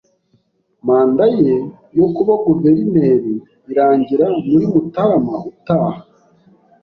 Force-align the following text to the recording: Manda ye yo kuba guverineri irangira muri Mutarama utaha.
Manda 0.85 1.25
ye 1.39 1.55
yo 1.97 2.07
kuba 2.15 2.33
guverineri 2.45 3.33
irangira 3.69 4.25
muri 4.49 4.63
Mutarama 4.71 5.35
utaha. 5.51 5.99